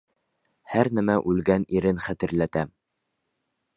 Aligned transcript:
Һәр 0.75 0.87
нәмә 0.99 1.17
үлгән 1.33 1.67
ирен 1.81 2.03
хәтерләтә. 2.07 2.65